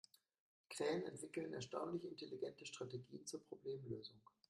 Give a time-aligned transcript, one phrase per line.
[0.67, 4.19] Krähen entwickeln erstaunlich intelligente Strategien zur Problemlösung.